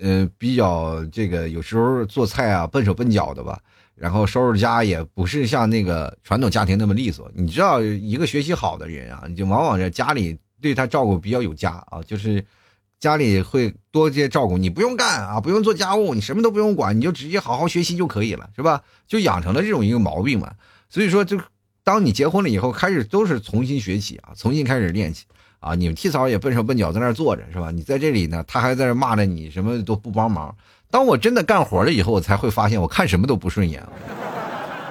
[0.00, 3.58] 呃比较这个有时候做菜啊笨手笨脚的吧，
[3.94, 7.30] 然后收拾家也不是像那个传统家庭那么利索。
[7.34, 10.38] 你知道，一个学习好的人啊，你就往往在家里。
[10.58, 12.42] 对他照顾比较有加啊，就是
[12.98, 18.82] 家里会多些照顾，你不用干啊，不用做家务，你什么都不用管，你就直接好好学习就可以了，是吧？
[19.06, 20.54] 就养成了这种一个毛病嘛。
[20.88, 21.38] 所以说，就
[21.84, 25.26] 当你结婚了以后，开始都是重新学起啊，重新开始练习
[25.60, 25.74] 啊。
[25.74, 27.70] 你们替嫂也笨手笨脚在那坐着，是吧？
[27.70, 30.54] 你在这里呢，他还在那骂着你，什么都不帮忙。
[30.90, 33.82] 当我真的干活了以后，我才会发现，我看什么都不顺眼。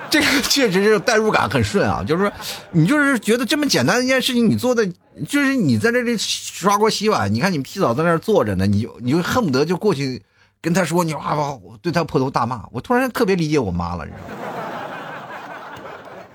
[0.09, 2.31] 这个 确实是代入感很顺啊，就是说，
[2.71, 4.85] 你就是觉得这么简单的一件事情，你做的
[5.27, 10.21] 就是你在这里刷锅洗碗，你看你们替嫂在那坐着呢，你就你就恨不得就过去
[10.61, 12.63] 跟他说，你哇哇，对他破头大骂。
[12.71, 14.23] 我突然特别理解我妈了，知道吗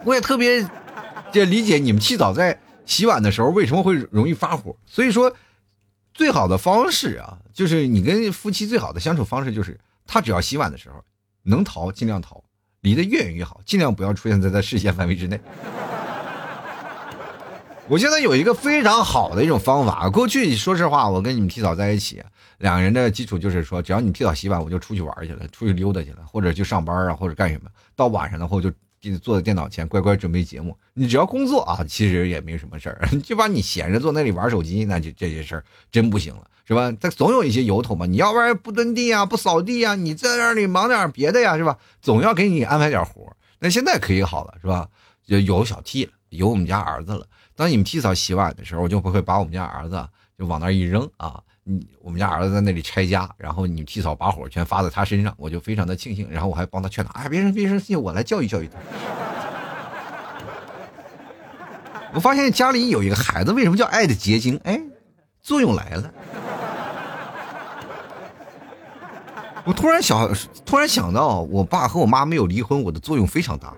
[0.04, 0.66] 我也特别
[1.32, 2.58] 也理解你们提早在
[2.90, 4.74] 洗碗的时候为什么会容易发火。
[4.84, 5.32] 所以说，
[6.12, 10.96] 最好的方式啊，就是你跟夫妻最好的相处方式就是，他只要洗碗的时候
[11.44, 12.42] 能逃尽量逃。
[12.80, 15.38] 离得越远越好，尽量不要出现在他视线范围之内。
[17.86, 20.08] 我现在有一个非常好的一种方法。
[20.08, 22.22] 过去说实话，我跟你们提早在一起，
[22.58, 27.68] 两个人的基础就是说，只要你提早洗碗，我就出去玩去了，出去溜达去了，或者去上班啊，或者干什么。
[27.94, 28.72] 到晚上的话，就
[29.22, 30.76] 坐在电脑前乖乖准备节目。
[30.94, 33.08] 你只要工作啊，其实也没什么事儿。
[33.24, 36.46] 就把你闲着坐那里玩手机，那就这些事儿真不行了。
[36.66, 36.92] 是吧？
[37.00, 38.06] 他总有一些由头嘛。
[38.06, 41.76] 你要不然不蹲地呀，不扫地呀，你在那里忙点别的呀，是吧？
[42.00, 43.34] 总要给你安排点活。
[43.58, 44.88] 那现在可以好了，是吧？
[45.26, 47.26] 有有小 T 了，有我们家儿子了。
[47.56, 50.08] 当你们替嫂洗碗的时候，我就不会把我们家儿子
[50.38, 51.42] 就往那一扔啊。
[51.64, 56.28] 你我们家儿子在那里拆家，然后你替嫂把火全发在他身上，我就非常的庆幸。
[56.30, 58.78] 然后我还帮他劝他，哎，别生别生气，我来教育教育他。
[62.12, 64.58] 我发现家里有一个孩子，为什么叫爱的结晶？
[64.64, 64.80] 哎，
[65.40, 66.10] 作用来了。
[69.64, 70.28] 我突然想，
[70.64, 73.74] 突然想到，我爸和我妈没有离婚，我的作用非常大。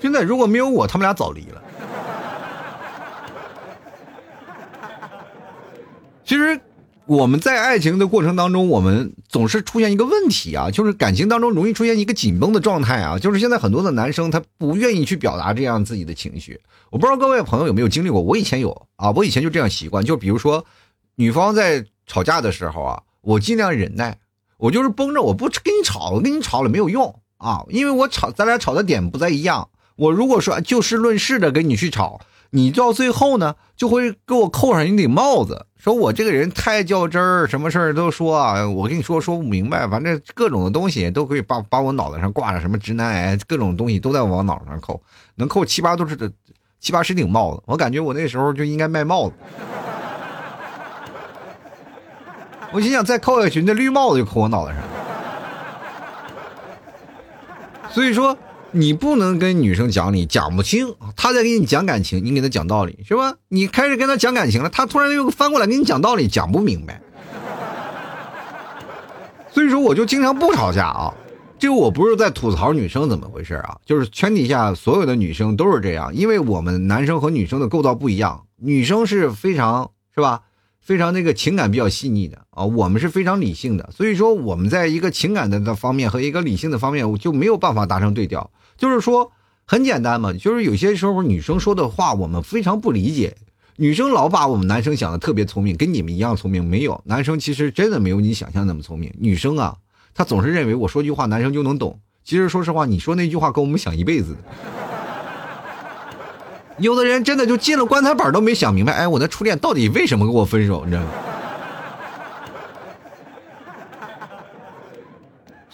[0.00, 1.62] 真的如果没有我，他们俩早离了。
[6.30, 6.60] 其实
[7.06, 16.60] 我们在爱情的过程当中，我们总是出现一个问题啊，就是感情当中容易出现一个紧绷的状态啊，就是现在很多的男生他不愿意去表达这样自己的情绪。
[16.90, 20.64] 我不知道各位朋友有没有经历过，我以前有啊，我以前就这样习惯，就比如说。
[21.16, 24.16] 女方在吵架的时候啊，我尽量忍耐，
[24.56, 29.68] 我就是绷着，我不跟你吵，我跟你吵了没有用啊，因为我吵，咱俩吵的点不在一样。
[29.96, 45.00] 我如果说就事论事的跟你去吵，你到最后呢，就会给我扣上一顶帽子，说我这个人太较真儿，什么事儿都说啊，我跟你说说不明白，反正各种的东西都可以把把我脑袋上挂着什么直男癌，各种东西都在往脑袋上扣，
[45.36, 46.30] 能扣七八都是的，
[46.80, 49.34] 七八十顶帽子，我感觉我那时候就应该卖帽子。
[52.72, 54.88] 我心想，再扣下去，那绿帽子就扣我脑袋上了。
[57.90, 58.36] 所以说，
[58.72, 60.94] 你不能跟女生讲理，讲不清。
[61.16, 63.34] 她在给你讲感情，你给她讲道理，是吧？
[63.48, 67.00] 你开始跟她讲感情了，她突然又翻过来给你讲道理，讲不明白。
[69.50, 71.12] 所以说，我就经常不吵架啊。
[71.58, 80.42] 这我不是在吐槽女生怎么回事啊，就是全底下所有的女生都是这样，因为我们男生和女生的构造不一样，女生是非常是吧？
[80.80, 88.50] 非常那个情感比较细腻的啊，我们是非常理性的，所以说我们在一个情感的方面和一个理性的方面，我就没有办法达成对调。
[88.80, 89.30] 就是说
[89.66, 93.36] 很简单嘛，就是有些时候女生说的话我们非常不理解，
[93.76, 99.12] 女生老把我们男生想的特别聪明，跟你们一样聪明，没有男生其实真的没有你想象那么聪明。
[99.18, 99.76] 女生啊，
[100.14, 104.34] 她总是认为我说句话男生就能懂，其实说实话，你说那句话跟我们想一辈子。
[106.78, 110.82] 有的人真的就进了棺材板都没想明白，哎，我的初恋到底为什么跟我分手？
[110.86, 111.08] 你知道吗？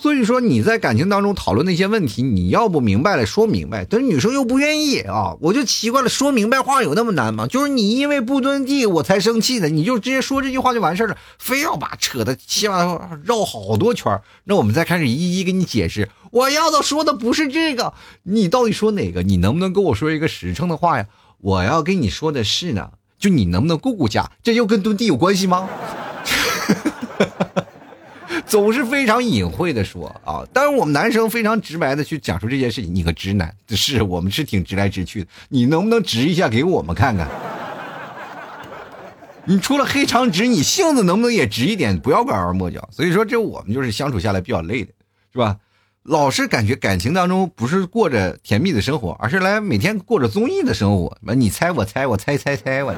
[0.06, 7.48] 所以说你在感情当中讨论那些问题，你要不明白了说明白，但是女生又不愿意啊，我就奇怪了，说明白话有那么难吗？
[7.48, 17.92] 就是你因为不蹲地我才生气的，你就直接说这句话就完事了，非要把扯的七八绕好多圈那我们再开始一一给你解释，我要的说的不是这个，
[18.22, 19.24] 你到底说哪个？
[19.24, 21.06] 你能不能跟我说一个实诚的话呀？
[21.40, 24.30] 我要跟你说的是呢，就你能不能顾顾家？
[24.44, 25.68] 这又跟蹲地有关系吗？
[28.46, 32.94] 总是非常隐晦的说啊，但是我们男生非常直白的去讲述这件事情。
[32.94, 37.28] 你个直男，是我们是挺直来直去的，你能不能直一下给我们看看？
[39.44, 41.98] 你除了黑长直，你性子能不能也直一点？
[41.98, 42.88] 不要拐弯抹角。
[42.92, 44.92] 所以说，这我们就是相处下来比较累的，
[45.32, 45.56] 是吧？
[46.04, 51.18] 老是感觉感情当中不是过着甜蜜的生活，而是来每天过着综艺的生活。
[51.34, 52.94] 你猜我猜我猜猜猜我。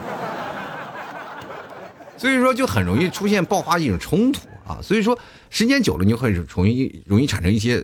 [2.19, 4.41] 所以说，就很容易出现爆发一种冲突。
[4.69, 7.83] 啊，所以说时间久了，你就会容易容易产生一些，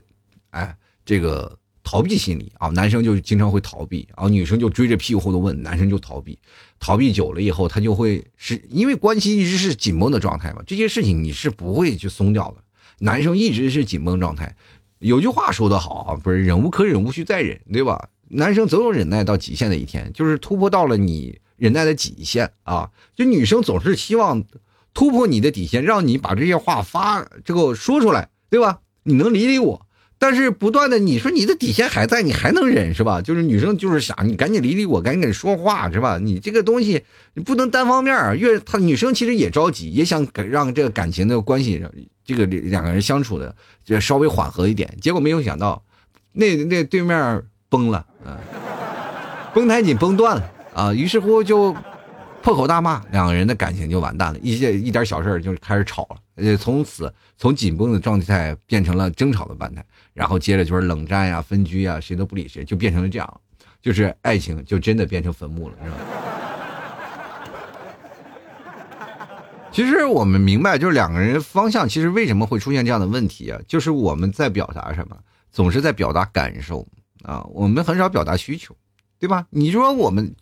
[0.51, 2.69] 哎，这个逃避心理啊。
[2.69, 6.39] 男生就经常会逃避，然后女生就追着屁股后头问，男生就逃避。
[6.79, 10.63] 逃避久了以后，他就会是因为关系一直是紧绷的状态嘛。
[10.67, 12.63] 这些事情你是不会去松掉的。
[12.99, 14.55] 男生一直是紧绷状态。
[14.99, 18.11] 有句话说得好啊，不是忍无可忍，无需再忍，对吧？
[18.29, 22.91] 男生总有忍耐到极限的一天，就是突破到了你忍耐的极限啊。
[23.17, 24.45] 就女生总是希望。
[24.95, 28.79] 突破你的底线，让你把这些话发这个说出来，对吧？
[29.03, 29.87] 你能理理我，
[30.19, 33.21] 但是不断的你说你的底线还在，你还能忍是吧？
[33.21, 36.19] 就是女生就是想你赶紧理理我，赶紧说话是吧？
[36.19, 37.05] 你这个东西
[37.35, 41.85] 你不能单方面越她女生其实也着急，也想让这个感情的关系，
[42.25, 43.55] 这个两个人相处的
[43.85, 44.97] 就稍微缓和一点。
[45.03, 45.83] 结果没有想到，
[46.33, 48.39] 那那对面崩了啊，
[49.53, 51.77] 崩太紧崩断了啊，于是乎就。
[52.45, 63.41] 破口大骂，两个人的感情就完蛋了，一些一点小事就开始吵了，呃，从此从紧绷的状态变成了争吵的状态，然后接着就是冷战呀、分居呀，谁都不理谁，就变成了这样，
[63.81, 65.97] 就是爱情就真的变成坟墓了，是吧？
[69.73, 73.59] 其实我们明白，就是两个人方向，其实为什么会出现这样的问题啊？
[73.67, 75.17] 就是我们在表达什么，
[75.51, 76.87] 总是在表达感受
[77.23, 78.77] 啊，我们很少表达需求，
[79.19, 79.47] 对吧？
[79.49, 80.37] 你说我们。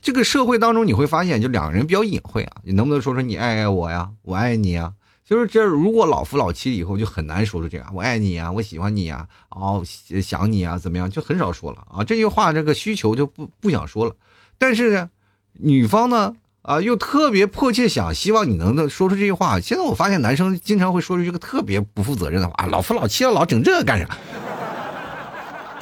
[0.00, 2.56] 这个社会当中，你会发现，就两个人比较隐晦啊。
[2.64, 4.10] 你能不能说说你爱爱我呀？
[4.22, 4.92] 我爱你啊。
[5.24, 7.86] 就是这，如果老夫老妻以后，就很难说出这样。
[7.92, 9.84] 我爱你啊，我喜欢你啊，哦，
[10.22, 11.10] 想你啊，怎么样？
[11.10, 12.02] 就很少说了啊。
[12.02, 14.14] 这句话，这个需求就不不想说了。
[14.56, 15.10] 但是呢，
[15.52, 19.60] 女方呢，啊，又特别迫切想希望你能能说出这句话。
[19.60, 24.08] 现在我发现，男生经常会说出一个特别不负责任的话：老夫老妻了，老整这个干啥？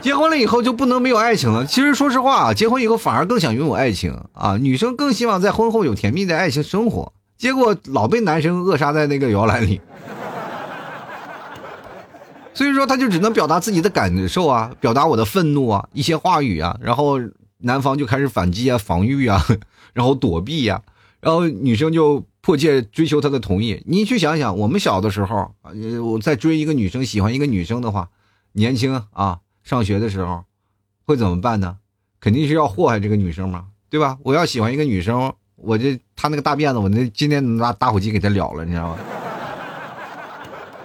[0.03, 1.67] 结婚了以后就不能没有爱情了。
[1.67, 7.13] 其实说实话，结婚以后反而更想拥有爱情啊，女生更希望在婚后有甜蜜的爱情生活。
[7.37, 9.81] 结果老被男生扼杀在那个摇篮里，
[12.55, 17.19] 所以说他就只能表达自己的感受啊，表达我的愤怒啊，一些话语啊，然后
[17.59, 19.45] 男方就开始反击啊、防御啊，
[19.93, 20.81] 然后躲避呀，
[21.21, 23.83] 然后女生就迫切追求他的同意。
[23.87, 28.09] 你去想想，我们小的时候啊，我在追一个女生、喜欢一个女生的话，
[28.53, 29.41] 年轻啊。
[29.67, 30.45] 上学的时候，
[31.05, 31.79] 会怎么办呢？
[32.21, 34.17] 肯定是要祸害这个女生嘛，对吧？
[34.23, 38.99] 我要喜欢一个女生，我这她那个大辫子，我那今天拿打火机给她燎了，你知道吗？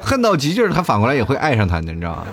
[0.02, 2.26] 恨到极致，她反过来也会爱上他的，你知道吗？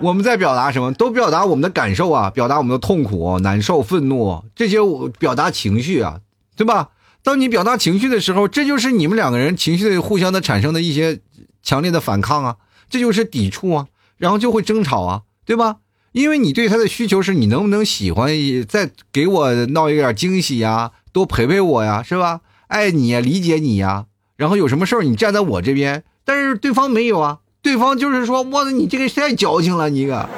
[0.00, 0.90] 我们在表达什么？
[0.94, 6.20] 都表达我们的感受啊，表达我们的痛苦、难受、愤怒这些，我表达情绪啊，
[6.56, 6.88] 对吧？
[7.22, 11.20] 当你表达情绪的时候，这就是你们两个人情绪的互相的产生的一些
[11.62, 12.56] 强烈的反抗啊。
[12.88, 15.76] 这就是抵触啊，然后就会争吵啊，对吧？
[16.12, 18.32] 因为你对他的需求是你能不能喜欢，
[18.66, 22.40] 再给我闹一点惊喜呀，多陪陪我呀，是吧？
[22.68, 30.28] 爱你呀，理解你呀，然后有什么事儿你站在我这边，但是对方没有啊，对方就是说，我你这个太矫情了，你个。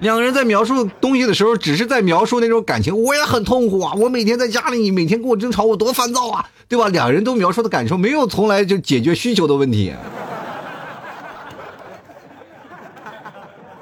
[0.00, 2.96] 两个人在描述东西的时候，只是在描述那种感情。
[2.96, 6.88] 我也很痛苦啊，我每天在家里，你每天跟我争吵，我多烦躁啊，对吧？
[6.88, 9.92] 两人都描述的感受，没有从来就解决需求的问题。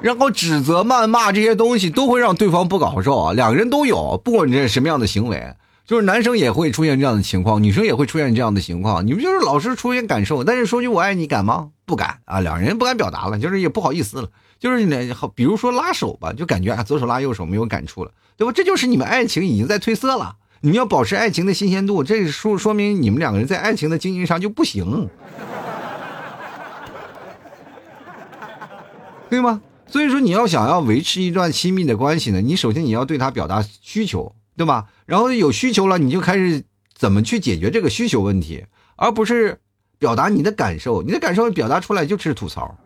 [0.00, 3.32] 然后指责、谩骂这些东西，都会让对方不搞受啊。
[3.32, 5.54] 两个人都有，不管你是什么样的行为，
[5.86, 9.06] 就是男生也会出现这样的情况，女生也会出现这样的情况。
[9.06, 11.70] 你们就是老是出现感受，但是说句我爱你敢吗？
[11.84, 14.28] 不敢啊，两人不敢表达了，就是也不好意思了。
[14.58, 18.52] 就是呢，好，比如说拉手吧，就感觉啊，左手拉右手没有感触了，对吧？
[18.52, 20.36] 这就是你们爱情已经在褪色了。
[20.62, 25.08] 你们要保持爱情的新鲜度，这说说明你们两个人在爱情的经营上就不行，
[29.28, 29.60] 对吗？
[29.86, 34.86] 所以说，你要想要维持一段亲密的关系呢，你首先你要对他表达需求，对吧？
[35.04, 36.64] 然后有需求了，你就开始
[36.94, 38.64] 怎么去解决这个需求问题，
[38.96, 39.60] 而不是
[39.98, 41.02] 表达你的感受。
[41.02, 42.76] 你的感受表达出来就是吐槽。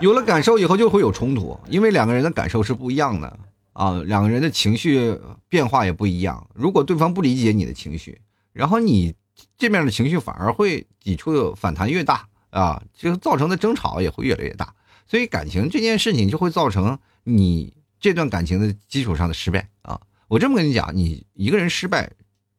[0.00, 3.38] 有了感受以后就会有冲突，因为两个人的感受是不一样的
[3.74, 6.46] 啊，两个人的情绪变化也不一样。
[6.54, 8.20] 如果对方不理解你的情绪，
[8.52, 9.14] 然后你
[9.58, 14.74] 这面的情绪反而会抵触反弹越大啊，就造成的争吵也会越来越大。
[15.06, 20.00] 所以感情这件事情就会造成你这段感情的基础上的失败啊。
[20.28, 22.10] 我这么跟你讲，你一个人失败，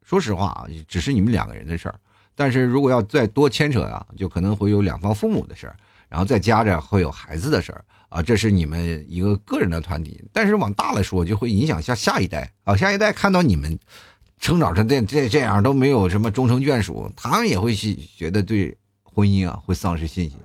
[0.04, 1.98] 说实话啊，只是你们两个人的事儿，
[2.36, 5.76] 但是如果要再多牵扯啊，就可能会有两方父母的事儿。
[6.12, 13.78] 然后再加着会有孩子的事儿啊，这是你们一个个人的团体，但是往大了说，就会影响下下一代啊，下一代看到你们
[14.38, 20.38] 成长成这这这样都没有什么终成眷属，他们也会去觉得对婚姻啊会丧失信心。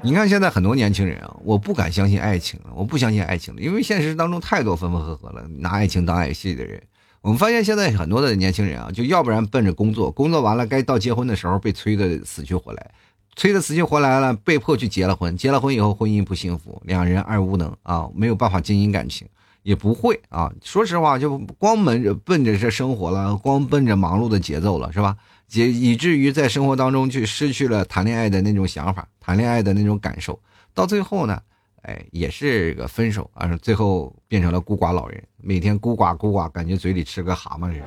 [0.00, 6.80] 你看现在很多年轻人啊，我不敢相信爱情了，我不相信爱情了，因为现实当中太多分分合合了，拿爱情当爱戏的人。
[7.24, 12.90] 我们发现现在很多的年轻人啊，就要不然奔着工作，工作完了该到结婚的时候被催的死去活来，
[13.34, 19.26] 催的死去活来了，被迫去结了婚，结了婚以后婚姻不幸福，两人二无能啊，没有办法经营感情，
[19.62, 25.16] 也不会啊，说实话就光奔着奔着这生活了，光奔着忙碌的节奏了，是吧？
[25.54, 30.38] 以以至于在生活当中去失去了谈恋爱的那种想法，谈恋爱的那种感受，
[30.74, 31.40] 到最后呢？
[31.86, 37.84] 哎，也是个分手啊，最后变成了孤寡老人，每天孤寡孤寡，感觉嘴里吃个蛤蟆似的，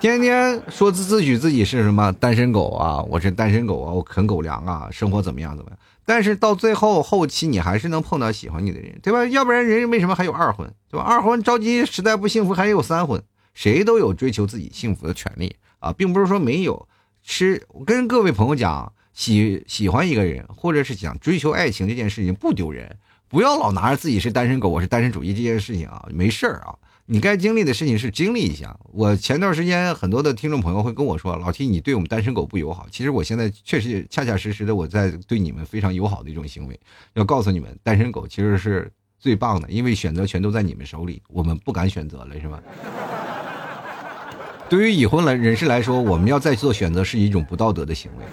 [0.00, 5.78] 天天说自自诩自己是什么单身狗啊，我是单身狗啊，我啃狗粮啊，生活怎么样怎么样？
[6.04, 9.26] 但是到最后后期，你还是能碰到喜欢你的人，对吧？
[9.26, 11.04] 要不然人为什么还有二婚，对吧？
[11.04, 13.20] 二婚着急实在不幸福，还有三婚，
[13.54, 16.88] 谁都有追求自己幸福的权利啊，并不是说没有。
[17.24, 18.92] 是我跟各位朋友讲。
[19.12, 22.96] 喜喜欢一个人，或者是想追求爱情这件事情不丢人，
[23.28, 26.74] 不要老拿着自己是单身狗，我是单身主义这件事情啊，没事儿啊。
[27.06, 28.74] 你该经历的事情是经历一下。
[28.92, 32.86] 我前段时间很多的听众朋友会跟我说，老 T 你对我们单身狗不友好。
[32.90, 36.78] 其实我现在确实恰恰实实的我在对你们非常友好的一种行为，
[37.14, 42.62] 要告诉你们，单身狗其实是最棒的，因为选择权都在你们手里，我们不敢选择了，是吧？
[44.70, 48.24] 对于已婚人人士来说，我们要再做选择是一种不道德的行为。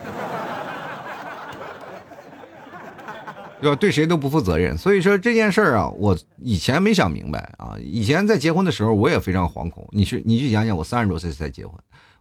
[3.61, 3.75] 对吧？
[3.75, 7.75] 对谁都不负责任，所以说这件事儿啊，我以前没想明白啊。
[7.81, 9.87] 以前在结婚的时候，我也非常惶恐。
[9.91, 11.73] 你去，你去想想，我三十多岁才结婚，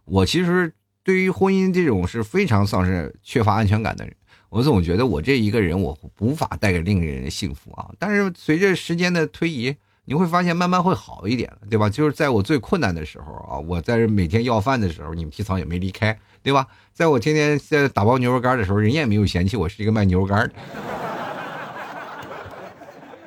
[0.05, 0.73] 我其实
[1.03, 4.13] 对于婚姻这种是非常丧失、缺乏安全感的人。
[4.49, 7.89] 我总觉得我这一个人，我无法带给另一个人幸福啊。
[7.97, 9.75] 但是随着时间的推移，
[10.05, 11.87] 你会发现慢慢会好一点对吧？
[11.87, 16.67] 就是在我最困难的时候啊，我在每天要饭的时候，你们提草也没离开，对吧？
[16.93, 20.53] 在我天天在打包牛肉干的时候，人家也没有嫌弃我是一个卖牛肉干的。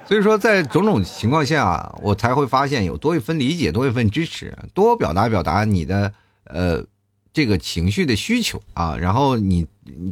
[0.05, 6.13] 所以说，在种种情况下，我才会发现有多一份理解，多一份支持，多表达表达你的
[6.45, 6.85] 呃
[7.33, 9.67] 这个情绪的需求啊，然后你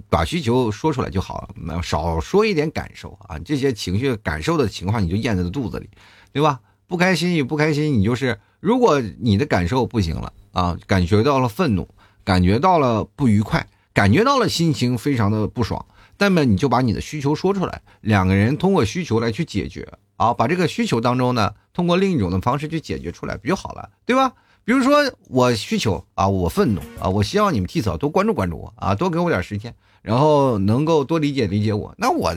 [0.08, 5.90] 把需求说出来就好了，少说一点感受啊，这些情绪感受的情况你就咽在肚子里，
[6.32, 6.60] 对吧？
[6.86, 11.86] 不开心与不开心，你就是如果你的感受不行了啊，感觉到了愤怒，
[12.24, 15.84] 感觉到了不愉快，感觉到了心情非常的不爽。
[16.20, 24.34] 那么你就把你的需求说出来，两个人通过需求来去解决啊，把这个需求当中呢，通过另一种的方式去解决出来，不就好了，对吧？
[24.62, 31.94] 比如说我需求啊，我愤怒啊，我希望你们替嫂多关注关注我啊，多给我点时间，然后能够多理解理解我。
[31.96, 32.34] 那我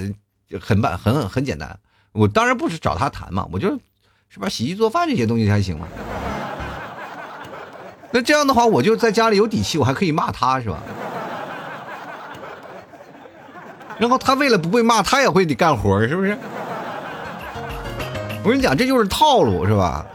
[0.62, 1.78] 很办很很简单，
[2.14, 3.70] 我当然不是找他谈嘛，我就
[4.30, 5.90] 是吧，洗衣做饭这些东西还行嘛。
[8.12, 10.82] 那这样的话，我就在家里有底气，我还可以骂他，是吧？
[14.04, 16.38] 然后他为了不被骂，他也会得干活，是不是？
[18.44, 20.06] 我跟你讲，这就是套路，是吧？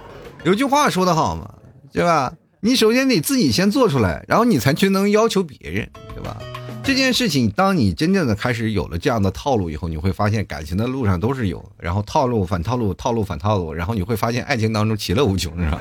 [0.45, 1.49] 有句话说得好嘛，
[1.91, 2.31] 对吧？
[2.61, 6.37] 你首先得自己先做出来，然后你才去能要求别人，对吧？
[6.85, 15.81] 这件事情，当你真正的开始有了这样的套路以后，你会发现感情的路上都是有，然后套路反套路，套路反套路，然后你会发现爱情当中其乐无穷，是吧？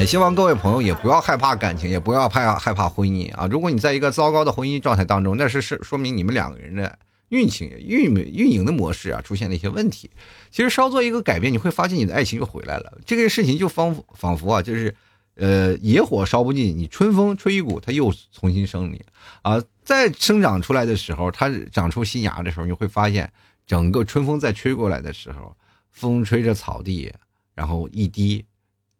[0.00, 3.46] 也希望各位朋友也不要害怕感情，也不要怕害怕婚姻啊！
[3.50, 6.98] 如果你在一个糟糕的婚姻状态当中，那是是说明你们两个人的
[7.28, 10.10] 运气运运营的模式啊出现了一些问题。
[10.50, 12.94] 其实稍做一个改变，你会发现你的爱情又回来了。
[13.04, 14.96] 这个事情就仿仿佛啊，就是
[15.34, 19.04] 呃野火烧不尽，你春风吹一股，它又重新生你
[19.42, 19.62] 啊。
[19.84, 23.30] 再生长出来的时候，它长出新芽的时候，你会发现
[23.66, 25.54] 整个春风在吹过来的时候，
[25.90, 27.12] 风吹着草地，
[27.54, 28.42] 然后一滴。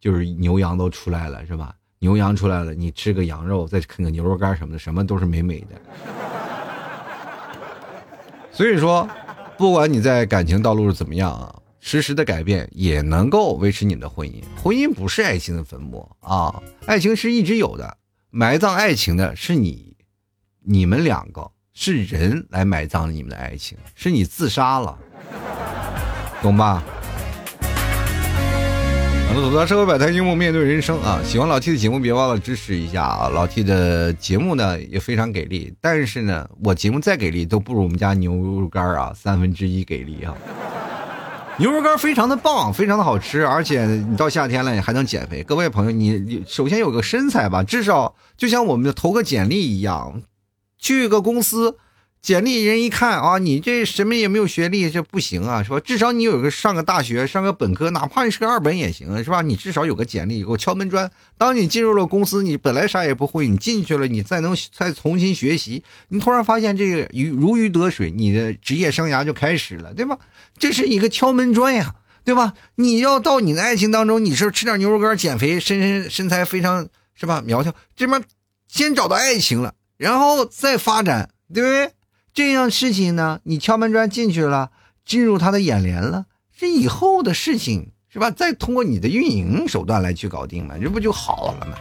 [0.01, 1.75] 就是牛羊都出来了，是吧？
[1.99, 5.81] 牛羊出来了，你吃个羊肉，再啃个牛肉干什么的，什么都是美美的。
[8.51, 9.07] 所以说，
[9.59, 14.43] 不管你在感情道路是怎么样啊，实时的改变也能够维持你的婚姻。
[14.57, 17.99] 婚姻不是爱情的坟墓啊，爱情是一直有的，
[18.31, 19.95] 埋葬爱情的是你，
[20.65, 24.99] 你们两个是人来埋葬你们的爱情，是你自杀了，
[26.41, 26.83] 懂吧？
[29.31, 31.21] 我们走到社会百态，幽默面对人生啊！
[31.25, 33.29] 喜欢老 T 的节目，别忘了支持一下啊！
[33.29, 40.35] 老 T 的节目呢也非常给力，但是呢，我节目再给力都不如我们家牛肉干啊三分之一给力啊！
[41.59, 45.45] 牛肉干非常的棒，非常的好吃，而且你到夏天了你还能减肥。
[45.45, 50.23] 各位朋友，你首先有个身材吧，至少就像我们投个简历一样，
[50.77, 51.77] 去个公司。
[52.23, 55.81] 简历人一看啊，你这什么也没有学历，这不行啊，是吧？
[55.81, 59.41] 至少你有个上个大学，上个本科，哪怕你是个二本也行，是吧？
[59.41, 61.11] 你至少有个简历，有个敲门砖。
[61.39, 70.19] 当你进入了公司，你本来啥也不会，你进去了，你再能再重新学习，你突然发现这个鱼如鱼得水，你的职业生涯就开始了，对吧？
[70.59, 72.53] 这是一个敲门砖呀，对吧？
[72.75, 78.23] 你要到你的爱情当中，你是吃点牛肉干减肥，身身材非常是吧苗条，这边
[78.69, 81.91] 先找到爱情了，然后再发展，对不对？
[82.33, 84.71] 这样事情呢，你敲门砖进去了，
[85.05, 86.27] 进入他的眼帘了，
[86.57, 88.31] 这以后的事情是吧？
[88.31, 91.77] 再通过你的运营手段来去搞定嘛，这不就好了吗？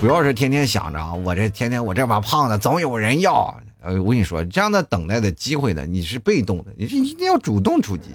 [0.00, 3.54] 不要是天天想着啊，我这天天我这把胖的总有人要。
[3.80, 8.10] 呃，我跟你说，这样的等待的机会呢，你是被动的，你是一定要主动出击，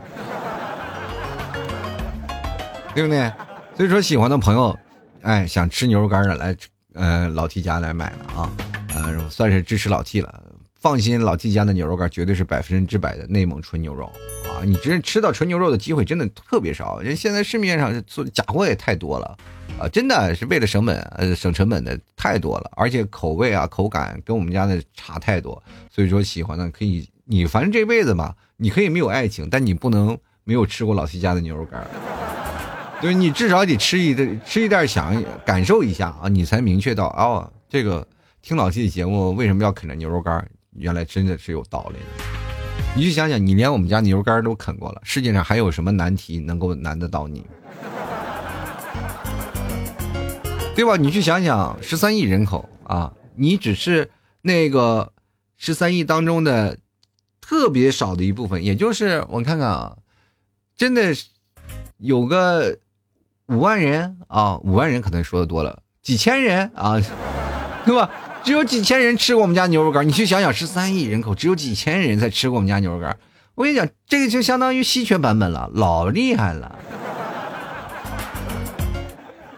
[2.93, 3.31] 对不对？
[3.75, 4.77] 所以说，喜欢的朋友，
[5.21, 6.55] 哎，想吃牛肉干的来，
[6.93, 8.51] 呃，老 T 家来买了啊，
[8.93, 10.43] 呃，算是支持老 T 了。
[10.84, 14.03] 放心，老 T 家的牛肉干绝对是百分之百的内蒙纯牛肉
[14.45, 14.59] 啊！
[14.65, 19.38] 你真吃到纯牛肉的机会真的特别少，人现在市面上做假货也太多了
[19.79, 19.88] 啊！
[19.88, 25.63] 真的是为了省本，呃，省成本的太多了，而且口味啊、口感跟我们家的差太多。
[25.89, 31.88] 所以说，喜欢的可以，你反正这辈子嘛，你可以没有爱情，但你不能没有吃过老 T 家的牛肉干。
[32.99, 38.05] 对，你至少得吃一袋，吃一袋，想感受一下啊，你才明确到哦，这个
[38.41, 40.45] 听老 T 的节目为什么要啃着牛肉干。
[40.76, 42.26] 原来真的是有道理的，
[42.95, 47.45] 你去想想，你连我们家牛肉干都啃过了，世界上还有什么难题能够难得到你？
[50.76, 50.97] 对吧？
[50.97, 54.09] 你去想想，十三亿人口啊，你只是
[54.41, 55.13] 那个
[55.55, 56.78] 十三亿当中的
[57.39, 59.97] 特别少的一部分，也就是我看看啊，
[60.76, 61.13] 真的
[61.97, 62.80] 有个
[63.47, 66.99] 五万人啊，五万人可能说的多了，几千人啊，
[67.86, 68.09] 对吧？
[68.43, 73.17] 只有几千人吃过我们家牛肉干，你去想想，十三亿人口，只有几千人才吃过我们家牛肉干。
[73.55, 76.77] 我跟你讲，这个就相当于稀缺版本了，老厉害了。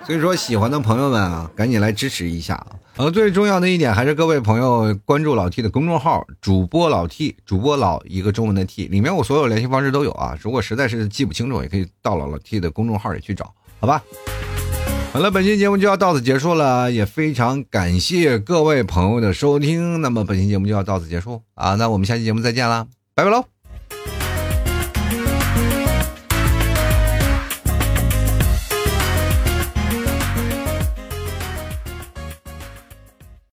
[0.05, 2.63] 所以说，喜欢的朋友们啊，赶紧来支持一下！
[2.97, 10.37] 呃，最重要的一点还是各位朋友关注老 T 的公众号，主播老 T，主播老一个中文的 T，里面我所有联系方式都有啊。
[10.39, 14.03] 如果实在是记不清楚，也可以到老老 T 的公众号里去找，好吧？
[15.15, 20.01] 好了，本期节目就要到此结束了，也非常感谢各位朋友的收听。
[20.01, 22.85] 那么本期节目就要到此结束啊，那我们下期节目再见啦，
[23.15, 23.54] 拜拜喽。